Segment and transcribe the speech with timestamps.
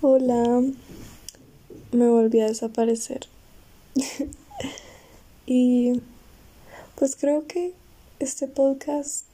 [0.00, 0.62] Hola,
[1.90, 3.22] me volví a desaparecer.
[5.46, 6.00] y
[6.94, 7.72] pues creo que
[8.20, 9.26] este podcast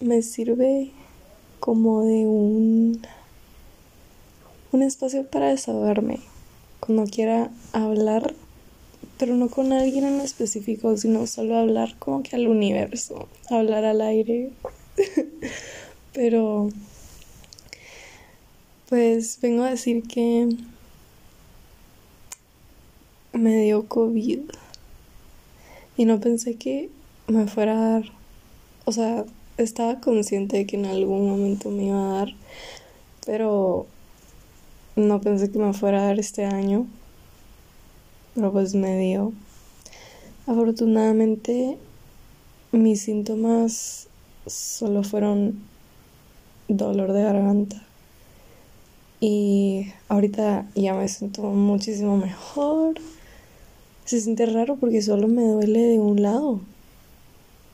[0.00, 0.90] me sirve
[1.60, 3.06] como de un
[4.72, 6.18] un espacio para desahogarme
[6.80, 8.34] cuando quiera hablar,
[9.18, 14.00] pero no con alguien en específico, sino solo hablar como que al universo, hablar al
[14.00, 14.50] aire.
[16.12, 16.70] pero
[18.92, 20.54] pues vengo a decir que
[23.32, 24.40] me dio COVID
[25.96, 26.90] y no pensé que
[27.26, 28.04] me fuera a dar,
[28.84, 29.24] o sea,
[29.56, 32.34] estaba consciente de que en algún momento me iba a dar,
[33.24, 33.86] pero
[34.94, 36.86] no pensé que me fuera a dar este año,
[38.34, 39.32] pero pues me dio.
[40.46, 41.78] Afortunadamente
[42.72, 44.08] mis síntomas
[44.46, 45.62] solo fueron
[46.68, 47.86] dolor de garganta
[49.22, 52.96] y ahorita ya me siento muchísimo mejor.
[54.04, 56.60] Se siente raro porque solo me duele de un lado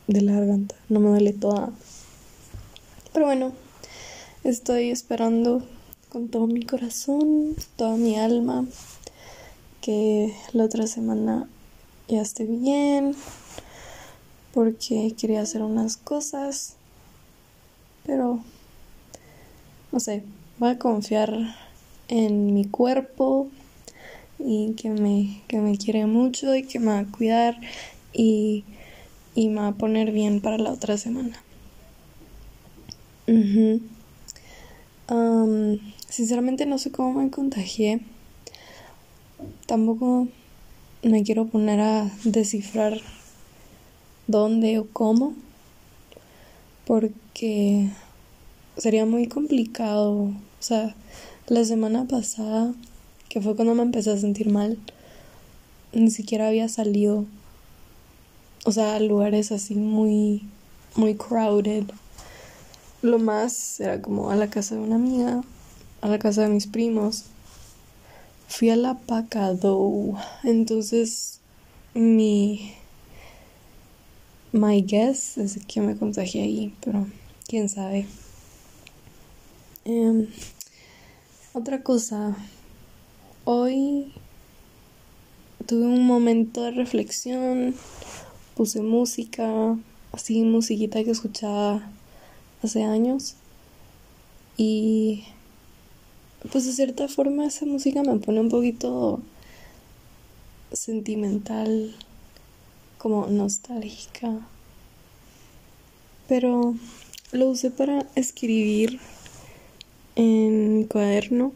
[0.08, 1.70] de la garganta, no me duele toda.
[3.14, 3.52] Pero bueno,
[4.44, 5.62] estoy esperando
[6.10, 8.66] con todo mi corazón, toda mi alma,
[9.80, 11.48] que la otra semana
[12.08, 13.16] ya esté bien,
[14.52, 16.74] porque quería hacer unas cosas,
[18.04, 18.40] pero
[19.92, 20.24] no sé,
[20.58, 21.32] voy a confiar
[22.08, 23.48] en mi cuerpo
[24.38, 27.60] y que me, que me quiere mucho y que me va a cuidar
[28.12, 28.64] y,
[29.34, 31.40] y me va a poner bien para la otra semana.
[36.08, 38.00] sinceramente no sé cómo me contagié.
[39.66, 40.28] Tampoco
[41.02, 43.00] me quiero poner a descifrar
[44.26, 45.34] dónde o cómo.
[46.86, 47.90] Porque
[48.76, 50.32] sería muy complicado.
[50.60, 50.94] O sea,
[51.46, 52.74] la semana pasada,
[53.28, 54.78] que fue cuando me empecé a sentir mal,
[55.92, 57.24] ni siquiera había salido.
[58.64, 60.42] O sea, a lugares así muy,
[60.96, 61.84] muy crowded.
[63.02, 65.42] Lo más era como a la casa de una amiga,
[66.00, 67.24] a la casa de mis primos.
[68.48, 70.14] Fui a la Pacado.
[70.42, 71.40] Entonces,
[71.94, 72.74] mi.
[74.50, 77.06] My guess es que me contagié ahí, pero
[77.46, 78.06] quién sabe.
[79.90, 80.28] Em,
[81.54, 82.36] otra cosa,
[83.46, 84.12] hoy
[85.64, 87.74] tuve un momento de reflexión,
[88.54, 89.78] puse música,
[90.12, 91.90] así musiquita que escuchaba
[92.62, 93.36] hace años
[94.58, 95.24] y
[96.52, 99.22] pues de cierta forma esa música me pone un poquito
[100.70, 101.96] sentimental,
[102.98, 104.46] como nostálgica,
[106.28, 106.74] pero
[107.32, 109.00] lo usé para escribir
[110.18, 111.52] en mi cuaderno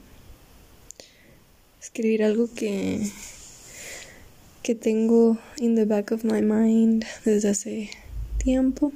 [1.80, 3.10] escribir algo que
[4.62, 7.90] que tengo in the back of my mind desde hace
[8.38, 8.92] tiempo.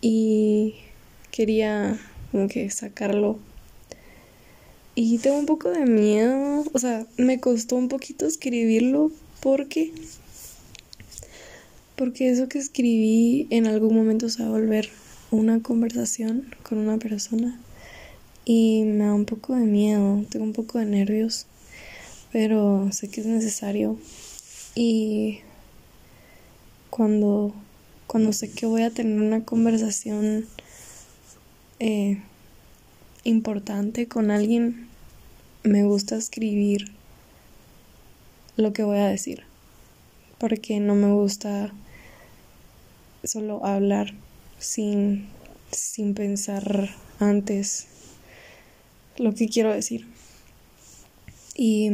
[0.00, 0.76] Y
[1.30, 2.00] quería
[2.32, 3.38] como que sacarlo.
[4.94, 9.92] Y tengo un poco de miedo o sea me costó un poquito escribirlo porque
[11.96, 14.88] porque eso que escribí en algún momento se va a volver
[15.30, 17.60] una conversación con una persona
[18.44, 21.46] y me da un poco de miedo, tengo un poco de nervios,
[22.32, 23.98] pero sé que es necesario.
[24.74, 25.40] Y
[26.90, 27.54] cuando,
[28.06, 30.46] cuando sé que voy a tener una conversación
[31.80, 32.20] eh,
[33.24, 34.88] importante con alguien,
[35.62, 36.92] me gusta escribir
[38.56, 39.44] lo que voy a decir,
[40.38, 41.72] porque no me gusta
[43.22, 44.12] solo hablar
[44.58, 45.28] sin,
[45.70, 47.88] sin pensar antes
[49.18, 50.06] lo que quiero decir.
[51.56, 51.90] Y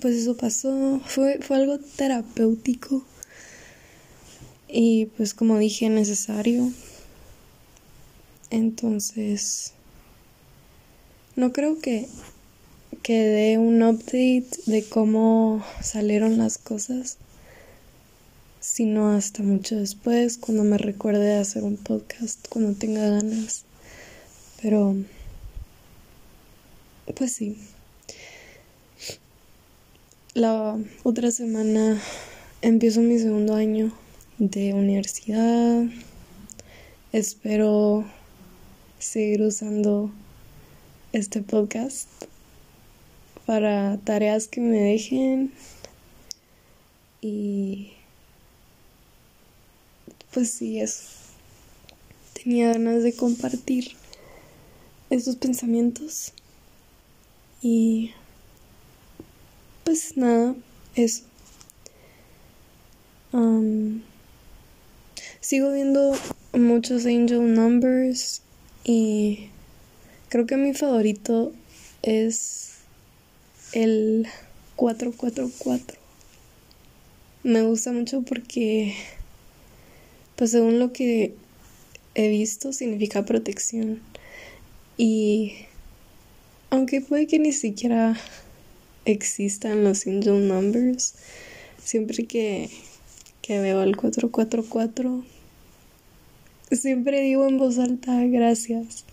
[0.00, 3.04] pues eso pasó, fue, fue algo terapéutico
[4.68, 6.70] y pues como dije necesario.
[8.50, 9.72] Entonces,
[11.36, 12.08] no creo que,
[13.02, 17.18] que dé un update de cómo salieron las cosas,
[18.60, 23.64] sino hasta mucho después, cuando me recuerde hacer un podcast, cuando tenga ganas.
[24.60, 24.96] Pero
[27.14, 27.56] pues sí.
[30.34, 32.00] La otra semana
[32.62, 33.92] empiezo mi segundo año
[34.38, 35.84] de universidad.
[37.12, 38.04] Espero
[38.98, 40.10] seguir usando
[41.12, 42.08] este podcast
[43.46, 45.52] para tareas que me dejen
[47.20, 47.92] y
[50.32, 51.04] pues sí, eso.
[52.34, 53.96] Tenía ganas de compartir
[55.10, 56.32] estos pensamientos
[57.60, 58.12] Y
[59.84, 60.54] pues nada,
[60.94, 61.22] eso.
[65.40, 66.14] sigo viendo
[66.52, 68.42] muchos angel numbers
[68.84, 69.48] y
[70.28, 71.52] creo que mi favorito
[72.02, 72.74] es
[73.72, 74.26] el
[74.76, 75.98] 444.
[77.44, 78.94] Me gusta mucho porque,
[80.36, 81.34] pues según lo que
[82.14, 84.00] he visto, significa protección.
[84.96, 85.67] Y
[86.70, 88.16] aunque puede que ni siquiera
[89.04, 91.14] existan los angel numbers,
[91.82, 92.70] siempre que,
[93.42, 95.24] que veo el 444,
[96.72, 99.04] siempre digo en voz alta gracias,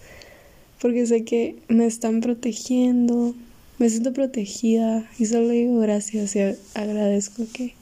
[0.81, 3.33] porque sé que me están protegiendo,
[3.77, 6.39] me siento protegida y solo digo gracias y
[6.73, 7.73] agradezco que,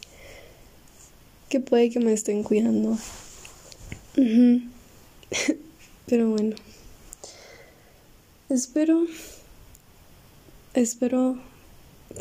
[1.50, 2.98] que puede que me estén cuidando.
[6.06, 6.56] Pero bueno,
[8.50, 9.08] espero,
[10.74, 11.38] espero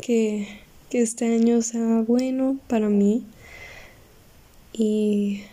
[0.01, 0.47] que,
[0.89, 3.25] que este año sea bueno para mí
[4.73, 5.43] y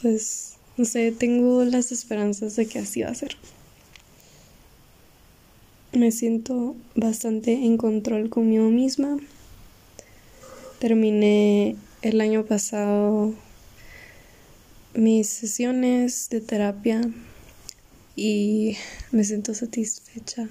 [0.00, 3.36] pues no sé, tengo las esperanzas de que así va a ser.
[5.92, 9.18] Me siento bastante en control conmigo misma.
[10.78, 13.34] Terminé el año pasado
[14.94, 17.00] mis sesiones de terapia
[18.14, 18.76] y
[19.10, 20.48] me siento satisfecha.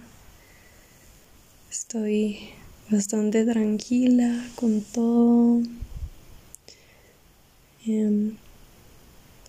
[1.80, 2.40] Estoy
[2.90, 5.62] bastante tranquila con todo.
[7.86, 8.36] Em,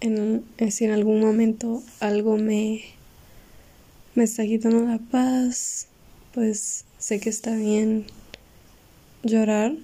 [0.03, 2.83] en, si en algún momento algo me,
[4.15, 5.87] me está quitando la paz,
[6.35, 8.05] pues sé que está bien
[9.23, 9.75] llorar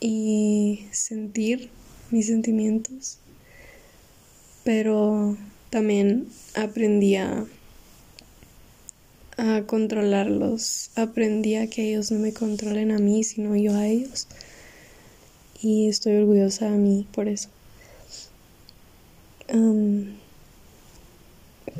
[0.00, 1.70] y sentir
[2.10, 3.16] mis sentimientos,
[4.64, 5.38] pero
[5.70, 7.46] también aprendí a,
[9.36, 14.28] a controlarlos, aprendí a que ellos no me controlen a mí, sino yo a ellos,
[15.60, 17.48] y estoy orgullosa de mí por eso.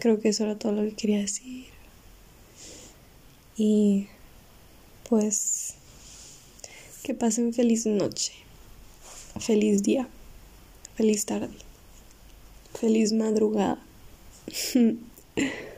[0.05, 1.67] Creo que eso era todo lo que quería decir.
[3.57, 4.09] Y
[5.09, 5.77] pues
[7.03, 8.33] que pasen feliz noche,
[9.39, 10.09] feliz día,
[10.97, 11.55] feliz tarde,
[12.79, 13.79] feliz madrugada.